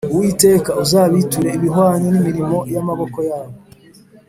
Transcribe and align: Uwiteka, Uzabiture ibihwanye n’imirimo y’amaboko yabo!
Uwiteka, 0.13 0.69
Uzabiture 0.83 1.49
ibihwanye 1.57 2.07
n’imirimo 2.09 2.57
y’amaboko 2.73 3.17
yabo! 3.29 3.55